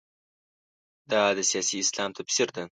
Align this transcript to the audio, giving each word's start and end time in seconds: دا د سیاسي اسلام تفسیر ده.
دا 1.11 1.23
د 1.37 1.39
سیاسي 1.51 1.77
اسلام 1.83 2.11
تفسیر 2.17 2.47
ده. 2.55 2.63